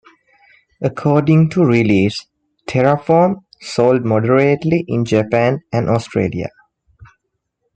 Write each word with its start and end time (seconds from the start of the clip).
According 0.81 1.51
to 1.51 1.63
"Release", 1.63 2.25
"Terraform" 2.67 3.43
sold 3.61 4.03
moderately 4.03 4.83
in 4.87 5.05
Japan 5.05 5.61
and 5.71 5.89
Australia. 5.91 6.47